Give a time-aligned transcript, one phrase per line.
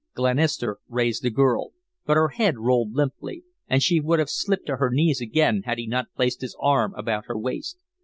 [0.15, 1.73] Glenister raised the girl,
[2.07, 5.77] but her head rolled limply, and she would have slipped to her knees again had
[5.77, 7.77] he not placed his arm about her waist.